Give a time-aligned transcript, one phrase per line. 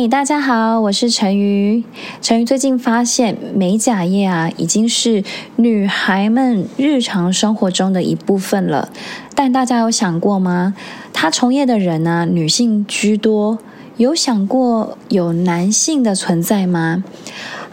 [0.00, 1.82] 嗨，大家好，我是陈瑜。
[2.22, 5.24] 陈瑜最近发现美甲业啊，已经是
[5.56, 8.90] 女孩们日常生活中的一部分了。
[9.34, 10.76] 但大家有想过吗？
[11.12, 13.58] 她从业的人呢，女性居多，
[13.96, 17.02] 有想过有男性的存在吗？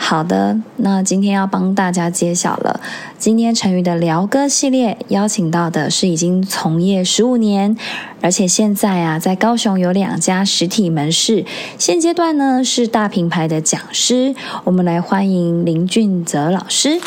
[0.07, 2.79] 好的，那今天要帮大家揭晓了。
[3.17, 7.75] 今天成语的聊歌系列邀请到的是已经从业十五年，
[8.21, 11.43] 而且现在啊在高雄有两家实体门市，
[11.79, 14.36] 现阶段呢是大品牌的讲师。
[14.65, 17.01] 我们来欢迎林俊泽老师。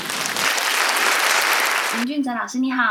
[1.99, 2.83] 林俊泽老师你好，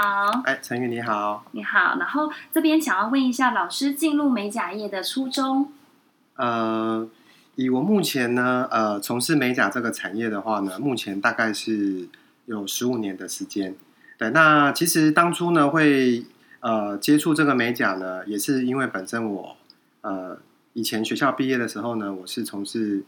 [0.45, 1.97] 哎，陈宇你好，你好。
[1.99, 5.67] 然后这边想要问一下老师进入美甲业的初衷。
[6.37, 7.05] 呃。
[7.57, 12.07] 以我目前呢，呃，从事美甲这个产业的话呢，目前大概是
[12.45, 13.75] 有十五年的时间。
[14.15, 16.23] 对，那其实当初呢，会
[16.59, 19.57] 呃接触这个美甲呢，也是因为本身我
[20.01, 20.37] 呃
[20.73, 23.03] 以前学校毕业的时候呢，我是从事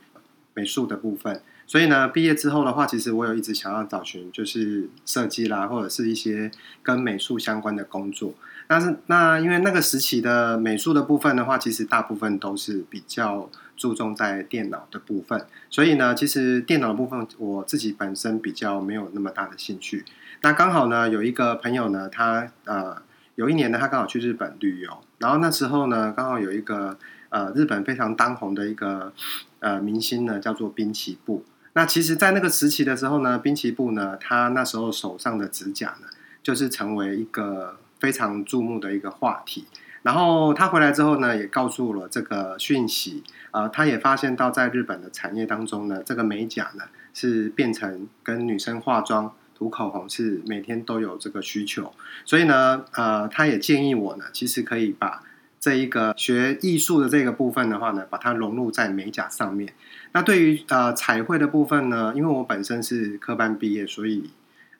[0.55, 6.49] 美术的部分，所以呢，毕业之后的话，其实我有一直想要找寻就是设计啦，或者是一些
[6.81, 8.33] 跟美术相关的工作。
[8.65, 13.47] 但是那因为那个时期的美术的部分的话，其实大部分都是比较。
[13.79, 20.03] 注重在电脑的部分，所以呢，其实电脑的部分我自己本身比较没有那么大的兴趣。
[20.41, 23.01] 那刚好呢，有一个朋友呢，他呃
[23.35, 26.99] 有一年呢，他刚好去日本旅游，然后那时候呢，刚好有一个
[27.29, 29.13] 呃日本非常当红的一个
[29.59, 31.45] 呃明星呢，叫做滨崎步。
[31.73, 36.07] 那其实，在那个时期的时候呢，滨崎步呢，他那时候手上的指甲呢，
[36.43, 39.65] 就是成为一个非常注目的一个话题。
[40.01, 43.23] 然后他回来之后呢，也告诉了这个讯息。
[43.51, 46.83] 呃，他也发现到在日本的产业当中呢，这个美甲呢
[47.13, 51.93] 是变成跟女生化妆、涂口红是每天都有这个需求。
[52.23, 55.23] 所以呢，呃，他也建议我呢，其实可以把
[55.59, 59.73] 这一个学艺术的这个部分的话呢，把它融入在美甲上面。
[60.13, 64.29] 那对于呃彩绘的部分呢，因为我本身是科班毕业，所以。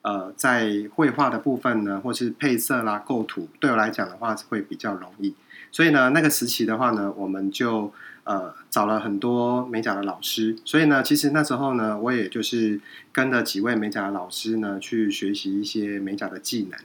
[0.02, 5.34] 呃，在绘画的部分呢，或是配色啦、构图，对我来讲的话会比较容易。
[5.70, 7.92] 所以呢，那个时期的话呢，我们就
[8.24, 10.56] 呃找了很多美甲的老师。
[10.64, 12.80] 所以呢，其实那时候呢，我也就是
[13.12, 16.80] 跟着几位美甲的老师呢，去学习一些美甲的技能。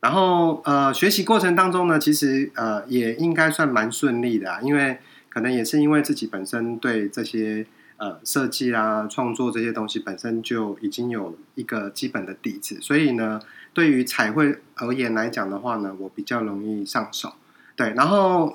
[0.00, 4.98] 然后呃，学习过程当中呢，其实呃也应该算蛮顺利的，因为
[5.30, 7.66] 可能也是因为自己本身对这些。
[7.98, 13.40] 呃，设计啊、创作这些东西本身就已经有一个基本的底子，所以呢，
[13.74, 17.32] 对于彩绘而言来讲的话呢，我比较容易上手。
[17.74, 18.52] 对，然后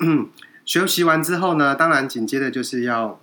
[0.64, 3.20] 学习完之后呢，当然紧接着就是要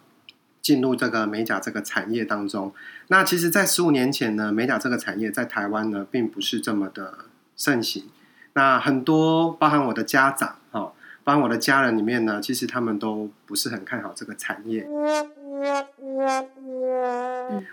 [0.60, 2.72] 进入这个美甲这个产业当中。
[3.08, 7.24] 那其实，在十五年前呢，美甲这个产业在台湾呢，并不是这么的
[7.56, 8.04] 盛行。
[8.52, 10.92] 那很多包含我的家长，哈，
[11.24, 14.86] 包含我的家人里面呢，其实他们都不是很看好这个产业。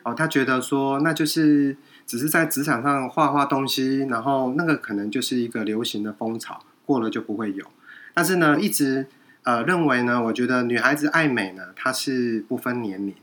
[0.04, 7.66] 哦，他觉得说，那就是只是在职场上画画东西，然后那个可能就是一个流行的风潮，过了就不会有。
[8.14, 9.08] 但是呢，一直
[9.44, 13.14] 呃认为呢，我觉得女孩子爱美呢，她是不分年龄，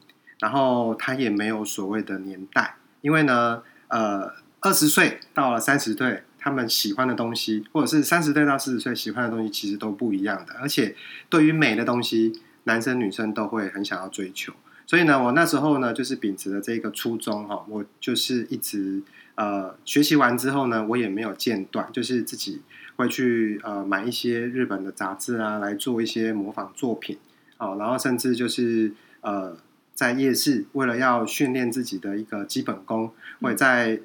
[0.40, 10.54] 然后她也没有所谓的年代，因为呢，呃，二十岁到了三十岁，他们喜欢的东西，或者是三十岁到四十岁喜欢的东西，其实都不一样的。
[10.60, 10.94] 而且
[11.28, 12.40] 对于美的东西。
[12.64, 14.52] 男生女生都会很想要追求，
[14.86, 19.02] 所以呢，我那时候呢，就是秉持了这个初衷哈，我就是一直
[19.34, 22.62] 呃学习完之后呢，我也没有间断，就是自己
[22.96, 27.18] 会去呃买一些日本的杂志啊，来做一些模仿作品，
[27.56, 29.56] 好，然后甚至就是呃
[29.92, 34.00] 在夜市，为了要训练自己的一个基本功，会在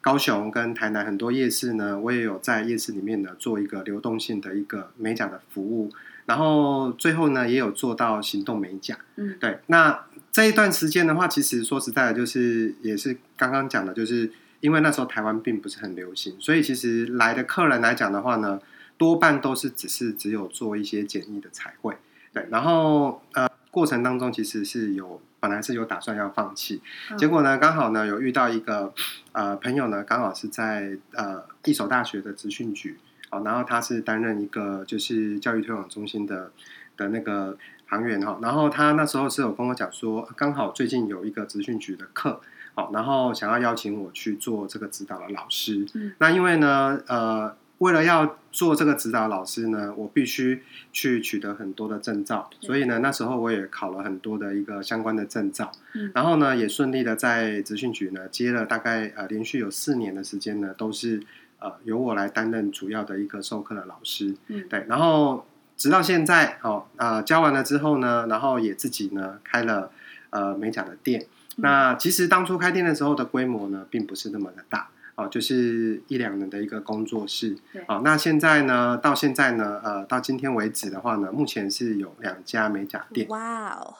[0.00, 5.90] 高雄跟台南很多夜市呢，我也有在夜市里面呢做一个流动性的一个美甲的服务。
[6.26, 8.98] 然后最后呢，也有做到行动美甲。
[9.16, 9.60] 嗯，对。
[9.68, 18.60] 那这一段时间的话，其实说实在的，就是也是刚刚讲的，就是因为那时候台湾并不是很流行，所以其实来的客人来讲的话呢，
[18.98, 21.96] 多半都是只是只有做一些简易的彩绘。
[22.34, 22.46] 对。
[22.50, 26.80] 然后呃，过程当中其实是有本来是有打算要放弃，
[27.16, 28.92] 结果呢，刚好呢有遇到一个
[29.32, 32.98] 呃朋友呢，刚好是在呃一所大学的职训局。
[33.30, 36.50] 哦，然后他是担任一个就是教育推广中心的
[36.96, 38.18] 的那个行员。
[38.22, 42.40] 哈，然后他那时候是有跟我讲说，刚好最近有一个职训局的课，
[42.72, 45.86] 好，然后想要邀请我去做这个指导的老师。
[45.92, 55.72] 嗯，那因为呢，呃，为了要做这个指导老师呢，我必须去取得很多的证照，所以呢，那时候我也考了很多的一个相关的证照。
[55.94, 61.22] 嗯，然后呢，也顺利的在职训局呢接了大概呃连续有四年的时间呢，都是。
[61.60, 64.86] 呃，由我来担任主要的一个授课的老师，嗯，对。
[64.88, 65.44] 然后
[65.76, 69.90] 直到现在，哦，呃，教完了之后呢，然后也自己呢开了
[70.30, 71.26] 呃美甲的店。
[71.56, 77.56] 那其实当初开店的时候的规模呢，并不是那么的大，哦，就是一两人的一个工作室。
[77.72, 83.26] 对哦，那现在呢，到现在呢，呃，到今天为止的话呢，目前是有两家美甲店。
[83.28, 83.96] 哇哦，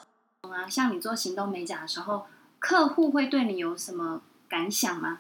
[0.49, 2.26] 啊，像你做行动美甲的时候，
[2.61, 5.19] 客户会对你有什么感想吗？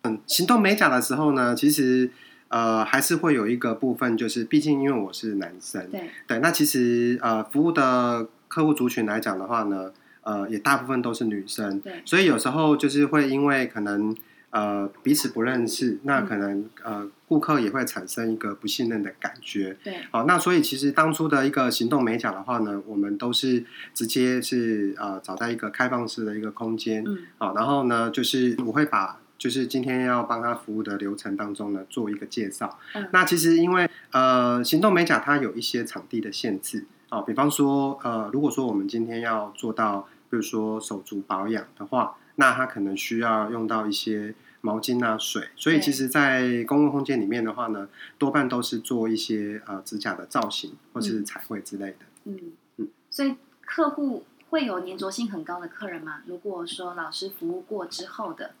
[0.00, 2.10] 嗯，行动美甲的时候呢，其实
[2.48, 9.92] 呃还是会有一个部分，就是毕竟因为我是男生，对，对，那其实呃服务的客户族群来讲的话呢，
[10.22, 14.16] 呃也大部分都是女生，对所以有时候就是会因为可能
[14.50, 19.76] 呃彼此不认识，那嗯可能呃顾客也会产生一个不信任的感觉。
[19.84, 32.78] 对，好，那所以其实当初的一个行动美甲的话呢，我们都是直接是呃找在一个开放式的一个空间，嗯，好，然后呢，就是我会把就是今天要帮他服务的流程当中呢做一个介绍。
[32.94, 33.08] 嗯。
[33.12, 36.86] 那其实因为呃行动美甲它有一些场地的限制。
[37.10, 47.88] 哦，比方说呃如果说我们今天要做到比如说手足保养的话，那它可能需要用到一些毛巾啊水，所以其实，在公共空间里面的话呢，
[48.18, 51.24] 多半都是做一些呃指甲的造型或是嗯。
[51.24, 51.98] 彩绘之类的。
[52.24, 52.38] 嗯
[52.78, 52.88] 嗯。
[53.10, 56.22] 所以客户会有粘着性很高的客人吗？
[56.26, 58.52] 如果说老师服务过之后的，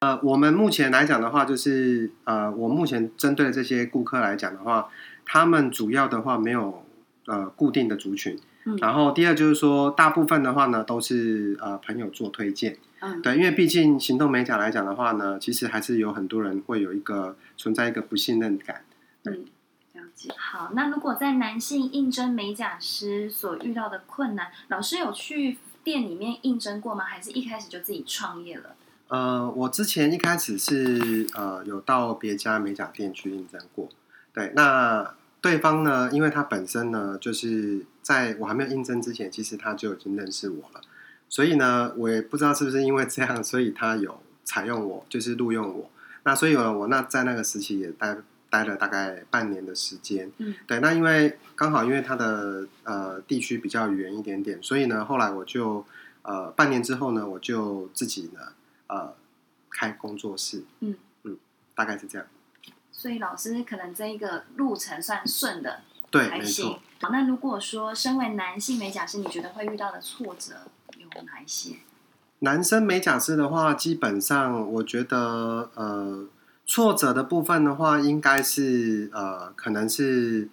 [0.00, 4.88] 呃，我们目前来讲的话，就是呃，我目前针对这些顾客来讲的话，
[5.24, 6.84] 他们主要的话没有
[7.26, 8.76] 呃固定的族群，嗯。
[8.76, 18.82] 然后第二就是说，大部分的话呢都是呃朋友做推荐，嗯，对，因为毕竟行动美甲来讲的话呢，其实还是有很多人会有一个存在一个不信任感。
[19.24, 19.44] 嗯，
[19.92, 20.30] 了解。
[20.36, 27.04] 好，那如果在男性应征美甲师所遇到的困难，老师有去店里面应征过吗？
[27.04, 28.74] 还是一开始就自己创业了？
[29.08, 33.88] 呃，我之前一开始是呃有到别家美甲店去应征过，
[34.32, 40.80] 对，那对方呢，因为他本身呢，就是在我还没有应征之前，其实他就已经认识我了，
[41.28, 45.90] 所以呢，我也不知道是不是因为这样，所以他有采用我，就是录用我。
[46.24, 48.16] 那所以呢，我那在那个时期也待
[48.48, 55.84] 待了大概半年的时间，嗯，对，那因为刚好因为它的呃地区比较远一点点，所以呢，后来我就
[56.22, 58.40] 呃半年之后呢，我就自己呢
[58.86, 59.14] 呃
[59.70, 61.36] 开工作室，嗯嗯，
[61.74, 62.26] 大概是这样。
[62.92, 66.80] 所以老师可能这一个路程算顺的，对，没还行错。。
[67.02, 70.54] 好，那如果说身为男性美甲师，你觉得会遇到的挫折
[71.16, 71.76] 有哪一些？
[72.40, 76.26] 男生美甲师的话，基本上我觉得呃
[76.66, 80.48] 挫折的部分的话，应该是呃可能是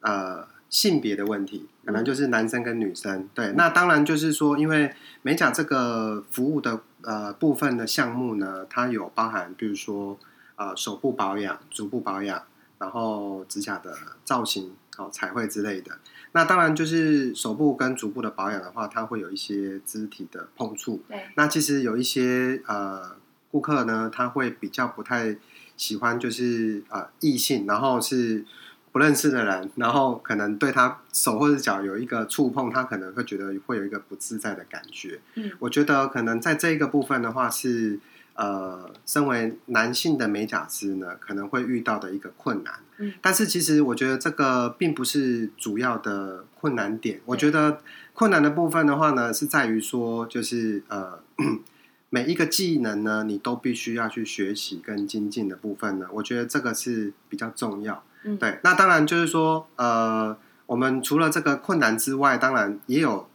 [0.00, 3.28] 呃性别的问题，可能就是男生跟女生。
[3.32, 10.18] 对，那当然就是说，因为美甲这个服务的呃部分的项目呢，它有包含，比如说
[10.56, 12.42] 呃手部保养、足部保养，
[12.78, 15.98] 然后指甲的造型、哦彩绘之类的。
[16.36, 21.02] 那当然就是手部跟足部的保养的话，它会有一些肢体的碰触。
[21.08, 23.16] 对，那其实有一些呃
[23.50, 25.38] 顾客呢，他会比较不太
[25.78, 28.44] 喜欢，就是呃异性，然后是
[28.92, 35.20] 不认识的人，然后可能对他手或者脚有一个触碰，他可能会觉得会有一个不自在的感觉。
[35.36, 37.98] 嗯我觉得可能在这一个部分的话是。
[38.36, 42.74] 呃，身为男性的美甲师呢，可能会遇到的一个困难。
[42.98, 47.20] 嗯但是其实我觉得这个并不是主要的困难点。
[47.26, 47.80] 我觉得
[48.14, 51.18] 困难的部分的话呢，是在于说，就是呃，
[52.10, 58.02] 每一个技能呢，你都必须要去学习跟精进的部分呢，我觉得这个是比较重要。
[58.24, 63.28] 嗯，对，那当然就是说，呃，我们除了这个困难之外，当然也有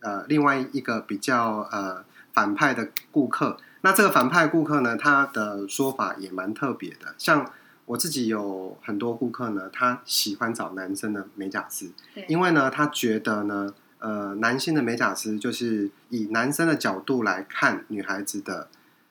[0.00, 3.56] 呃另外一个比较呃反派的顾客。
[3.84, 7.14] 那这个反派顾客呢，他的说法也蛮特别的。
[7.18, 7.52] 像
[7.84, 11.90] 我自己有很多顾客呢，他喜欢找男生的美甲师，
[12.26, 18.68] 因为呢，他觉得呢，呃，男性的美甲师就是以男生的角度来看女孩子的，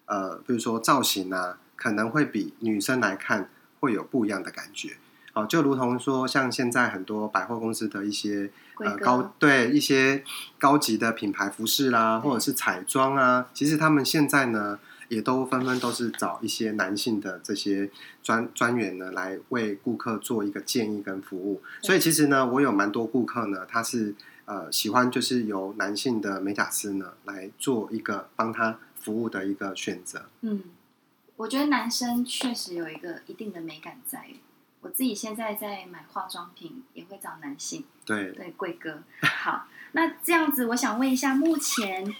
[0.08, 4.98] 呃，比如说造型啊，可能会比女生来看会有不一样的感觉。
[5.34, 10.24] 哦，就如同说，像现在很多百货公司的一些呃高对一些
[10.60, 14.78] 高级的品牌服饰啦，或者是彩妆啊，其实他们现在呢，
[15.10, 17.90] 也都纷纷都是找一些男性的这些
[18.22, 21.64] 专专员呢，来为顾客做一个建议跟服务。
[21.82, 24.14] 所以其实呢，我有蛮多顾客呢，他是
[24.46, 30.26] 呃喜欢就是由男性的美甲师呢来做一个帮他服务的一个选择。
[30.42, 30.62] 嗯，
[31.38, 34.28] 我觉得男生确实有一个一定的美感在。
[34.84, 39.02] 我自己现在在买化妆品，也会找男性，对，对贵哥。
[39.22, 42.14] 好，那这样子，我想问一下，目前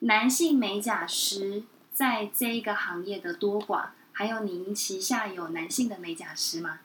[0.00, 1.62] 男性美甲师
[1.94, 6.78] 在这一个行业的多寡，还有您旗下有男性的美甲师吗？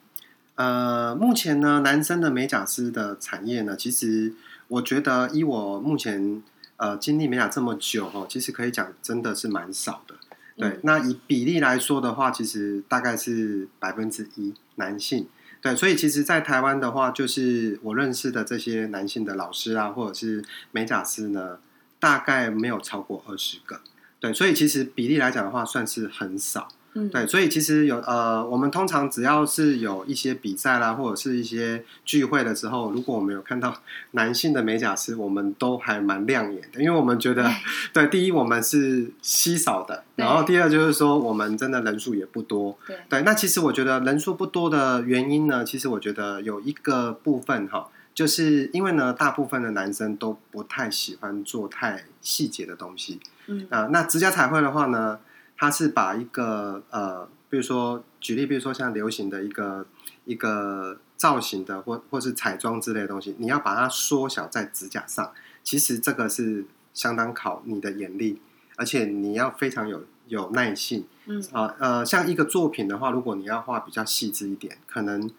[0.54, 4.34] 呃，目前呢，男生的美甲师的产业呢，其实
[4.68, 6.42] 我觉得以我目前
[6.76, 10.14] 呃经历美甲这么久哦，其实可以讲真的是蛮少的。
[10.56, 15.26] 对，嗯那以比例来说的话，其实大概是百分之一男性。
[15.62, 21.58] 对，所以其实，在台湾的话，就是我认识的这些男性的老师啊，或者是美甲师呢，
[21.98, 23.80] 大概没有超过二十个。
[24.18, 26.68] 对，所以其实比例来讲的话，算是很少。
[26.94, 33.74] 嗯，对，所以其实有呃，我们通常只要是有一些比赛啦，或者是一些聚会的时候，如果我们有看到
[34.12, 37.48] 男性的美甲师，我们都还蛮亮眼的，因为我们觉得，
[37.94, 42.76] 对，第一我们是稀少的，然后第二就是说我们真的人数也不多。
[42.86, 53.20] 对，对，那其实我觉得人数不多的原因呢，其实我觉得有一个部分哈，就是因为呢，大部分的男生都不太喜欢做太细节的东西。
[53.46, 53.66] 嗯。
[53.70, 55.20] 啊、那指甲彩绘的话呢，
[55.60, 59.84] 它是把一个呃，比如说举例，比如说像流行的一个
[60.24, 65.30] 一个造型的或或是彩妆之类的东西，你要把它缩小在指甲上，
[65.62, 66.64] 其实这个是
[66.94, 68.40] 相当考你的眼力，
[68.76, 75.30] 而且你要非常有有耐性嗯啊呃像一个作品的话，如果你要画比较细致一点，可能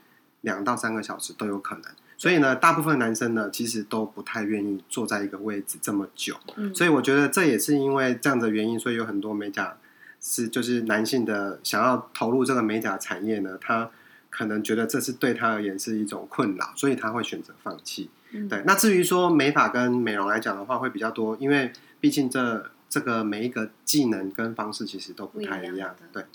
[0.41, 1.85] 两到三个小时都有可能。
[2.15, 6.35] 所以呢，大部分男生呢，其实都不太愿意坐在一个位置这么久。
[6.55, 9.75] 嗯，所以我觉得这也是因为这样的原因，所以有很多美甲
[10.21, 13.89] 是就是男性的想要投入这个美甲产业呢，他
[14.29, 18.09] 可能觉得这是对他而言是一种困扰，所以他会选择放弃。
[18.31, 26.03] 嗯对，那至于说美发跟美容来讲的话，会比较多，因为毕竟这这个每一个技能跟方式其实都不太一样一样的。
[26.13, 26.25] 对，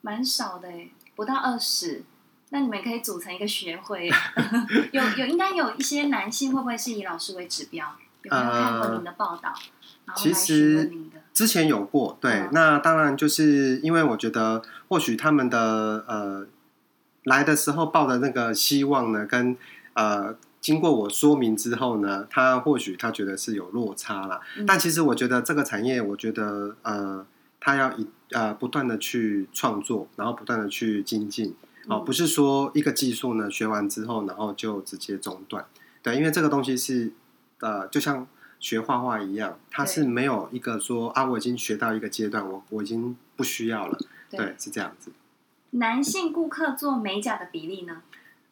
[0.00, 2.04] 蛮少的诶，不到二十。
[2.50, 4.08] 那你们可以组成一个学会，
[4.92, 7.94] 有有应该有一些男性会不会是以老师为指标？
[8.22, 9.52] 有没有看过您的报道？
[10.16, 10.90] 其实，
[11.32, 16.46] 之前有过，对，嗯那当然就是因为我觉得或许他们的呃
[17.24, 19.56] 来的时候抱的那个希望呢，跟
[19.94, 24.40] 呃经过我说明之后呢，他或许他觉得是有落差啦。
[24.56, 27.24] 嗯但其实我觉得这个产业，我觉得呃，
[27.60, 31.54] 他要一呃不断的去创作，然后不断的去精进。
[31.86, 35.64] 哦，嗯不是说一个技术呢学完之后，然后就直接中断。
[36.02, 37.12] 对，因为这个东西是
[37.60, 38.26] 呃，就像
[38.60, 43.98] 学画画一样，它是对没有一个说啊，我已经学到一个阶段，我我已经不需要了。
[44.30, 45.12] 对，是这样子。
[45.70, 48.02] 男性顾客做美甲的比例呢？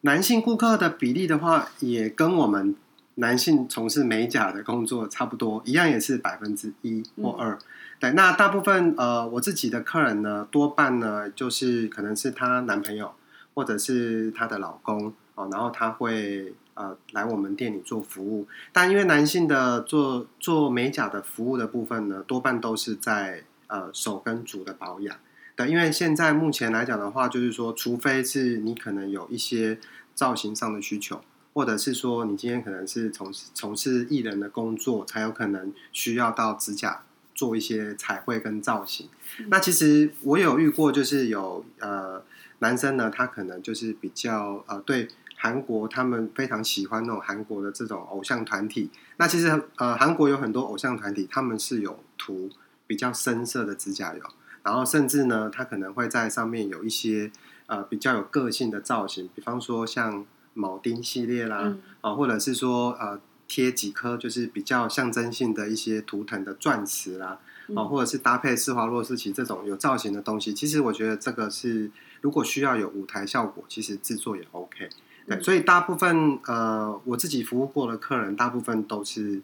[0.01, 2.75] 男性顾客的比例的话，也跟我们
[3.15, 7.57] 男性从事美甲的工作差不多，一样也是百分之一或二。
[7.99, 13.11] 对，那大部分呃，我自己的客人呢，多半呢就是可能是她男朋友
[13.55, 18.47] 或者是她的老公哦，然后他会呃来我们店里做服务。
[18.71, 25.17] 但因为男性的做做美甲的服务的部分呢，多半都是在呃手跟足的保养。
[25.55, 29.79] 对，因为现在目前来讲的话，就是说，除非是你可能有一些
[30.13, 31.19] 造型上的需求，
[31.53, 37.01] 或者是说你今天可能是从事从事艺人的工作，才有可能需要到指甲
[37.33, 39.09] 做一些彩绘跟造型。
[39.39, 42.23] 嗯那其实我有遇过，就是有呃
[42.59, 45.07] 男生呢，他可能就是比较呃对
[45.39, 48.89] 韩国他们非常喜欢那种韩国的这种偶像团体。
[49.17, 52.49] 那其实呃韩国有很多偶像团体，他们是有涂
[52.87, 54.21] 比较深色的指甲油。
[54.63, 57.31] 然后甚至呢，它可能会在上面有一些
[57.67, 60.25] 呃比较有个性的造型，比方说像
[60.55, 71.89] 铆钉系列啦，嗯啊、或者是说呃贴几颗就是比较象征性的一些图腾的钻石啦，哦、嗯或者是搭配施华洛世奇这种有造型的东西，其实我觉得这个是
[72.19, 74.89] 如果需要有舞台效果，其实制作也 OK。
[75.27, 79.41] 对，嗯所以大部分呃我自己服务过的客人，大部分都是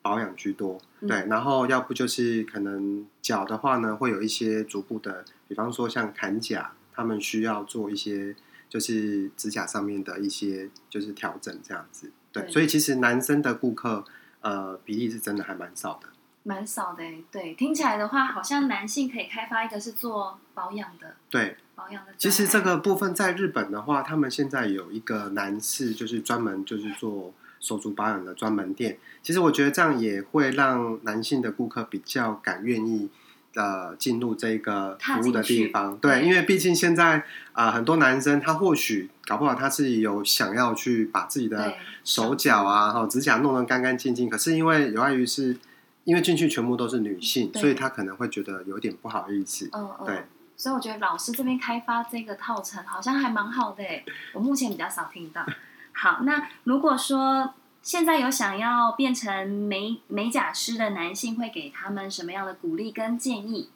[0.00, 0.80] 保养居多。
[1.00, 8.34] 嗯对，然后要不就是可能脚的话呢，会有一些逐步的，比方说像砍甲，他们需要做一些
[8.70, 12.10] 就是指甲上面的一些就是调整这样子。
[12.32, 14.02] 对，对所以其实男生的顾客
[14.40, 16.08] 呃比例是真的还蛮少的。
[16.42, 17.24] 蛮少的诶。
[17.30, 22.12] 对，听起来的话，好像男性可以开发一个是做保养的，对，保养的。
[22.16, 28.98] 其实这个部分在日本的话，他们现在有一个男士，就是专门就是做手足保养的专门店。
[29.22, 33.08] 其实我觉得这样也会让男性的顾客比较敢愿意
[33.54, 35.96] 呃进入这个踏服务的地方。
[35.98, 37.18] 对，因为毕竟现在
[37.52, 45.56] 啊、呃很多男生他或许搞不好他是有想要去把自己的手脚啊、哈指甲弄得干干净净，可是因为有碍于是。
[46.04, 49.70] 因为进去全部都是女性，所以他可能会觉得有点不好意思。
[49.72, 50.24] 嗯嗯，对。
[50.56, 53.84] 所以我觉得老师这边开发这个套程好像还蛮好的，
[54.32, 55.44] 我目前比较少听到。
[55.92, 63.68] 好，那如果说现在有想要变成美美甲师的男性，会给他们什么样的鼓励跟建议？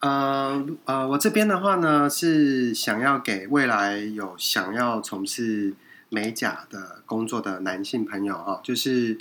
[0.00, 5.74] 呃呃，我这边的话呢，是想要给未来有想要从事
[6.10, 9.18] 美甲的工作的男性朋友哈，就是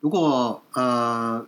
[0.00, 1.46] 如果呃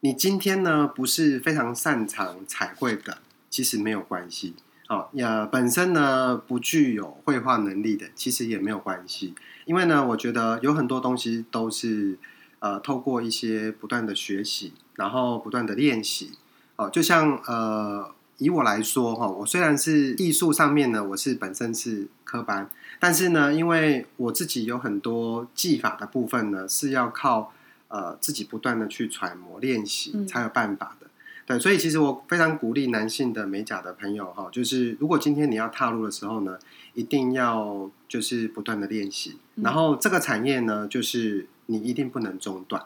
[0.00, 3.18] 你今天呢不是非常擅长彩绘的，
[3.50, 4.54] 其实没有关系。
[4.88, 9.34] 哦，呀，本身呢不具有绘画能力的，其实也没有关系，
[9.66, 12.18] 因为呢，我觉得有很多东西都是
[12.60, 16.32] 呃透过一些不断的学习，然后不断的练习。
[16.76, 27.52] 哦，就像呃以我来说哈，我虽然是艺术上面呢，我是本身是科班，但是呢，因为我自己有很多技法的部分呢，是要靠
[27.88, 31.08] 呃自己不断的去揣摩练习才有办法的。
[31.48, 36.58] 对，所以其实我非常鼓励男性的美甲的朋友哈，就是如果今天你要踏入的时候呢，
[36.92, 42.84] 一定要就是不断的练习，然后这个产业呢，就是你一定不能中断。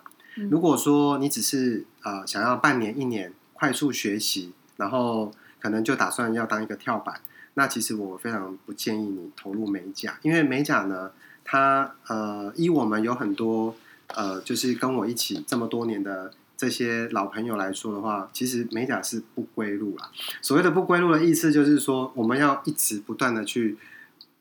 [0.49, 7.21] 如果说你只是呃想要半年一年快速学习，然后可能就打算要当一个跳板，
[7.55, 11.11] 那其实我非常不建议你投入美甲，因为美甲呢，
[11.43, 13.75] 它呃依我们有很多
[14.15, 16.33] 呃就是跟我一起这么多年的。
[16.57, 20.11] 这些老朋友来说的话，其实美甲是不归路啦。
[20.41, 23.77] 所谓的不归路的意思，就是说我们要一直不断的去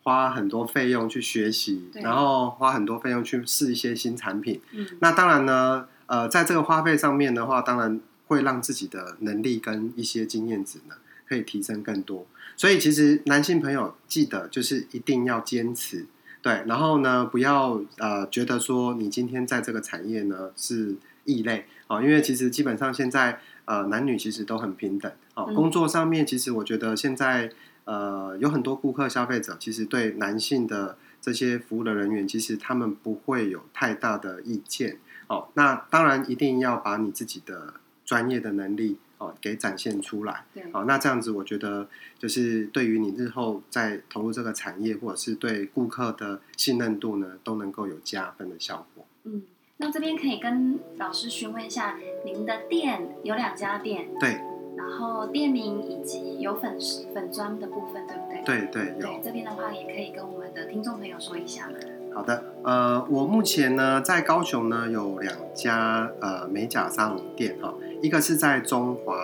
[0.03, 4.61] 花很多费用去学习，然后花很多费用去试一些新产品。
[4.71, 10.95] 嗯，那当然呢，呃，在这个花费上面的话，当然会让自己的能力跟一些经验值呢
[11.27, 12.27] 可以提升更多。
[12.55, 16.05] 所以，其实男性朋友记得就是一定要坚持，
[16.43, 20.97] 对，然后呢，不要呃觉得说你今天在这个产业呢是。
[21.23, 25.51] 异类啊，因为其实基本上现在呃男女其实都很平等哦。
[25.53, 27.51] 工作上面其实我觉得现在
[27.83, 35.49] 呃有很多顾客消费者其实对男性的这些服务的人员，其实他们不会有太大的意见哦。
[35.55, 37.73] 那当然一定要把你自己的
[38.05, 40.45] 专业的能力哦给展现出来。
[40.53, 49.05] 对，好，那这样子我觉得就是对于你日后在投入这个产业，或者是对顾客的信任度呢，都能够有加分的效果。
[49.25, 49.43] 嗯。
[49.81, 54.39] 那这边可以跟老师询问一下，您的店有两家店，对，
[54.77, 56.77] 然后店名以及有粉
[57.15, 58.43] 粉砖的部分，对不对？
[58.45, 59.07] 对对有。
[59.07, 61.73] 对这边的话，也可以跟我们的听众朋友说一下嘛。
[62.13, 69.15] 好的，呃，我目前呢在高雄呢有两家呃美甲沙龙店哈，一个是在中华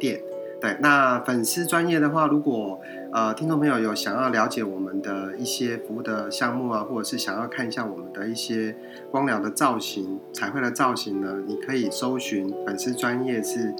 [0.00, 0.20] 店。
[0.60, 2.80] 对，那粉丝专业的话，如果
[3.12, 8.76] 呃听众朋友有想要了解我们的一些服务的项目啊，或者是想要看一下我们的一些
[9.10, 13.74] 光疗的造型、彩绘的造型呢，你可以搜寻粉丝专业是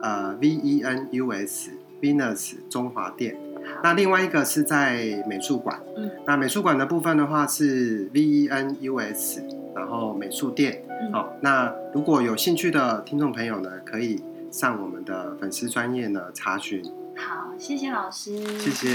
[0.00, 3.36] 呃 V E N U S Venus 中华店。
[3.84, 9.42] 那另外一个是在美术馆，嗯，那美术馆的部分的话是 V E N U S，
[9.76, 10.82] 然后美术店。
[11.12, 14.22] 好，那如果有兴趣的听众朋友呢，可以。
[14.52, 16.84] 上我们的粉丝专业呢查询。
[17.22, 18.36] 好，谢谢老师。
[18.58, 18.94] 谢谢。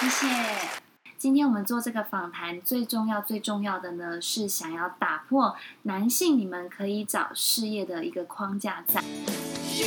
[0.00, 0.26] 谢谢。
[1.18, 9.02] 今天我们做这个访谈，最重要、最重要的呢，是想要打破男性你们可以找事业的一个框架在。
[9.74, 9.86] you